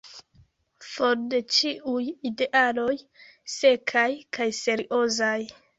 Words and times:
For 0.93 1.11
de 1.33 1.41
ĉiuj 1.57 2.07
idealoj 2.31 2.97
sekaj 3.59 4.09
kaj 4.41 4.53
seriozaj!" 4.67 5.41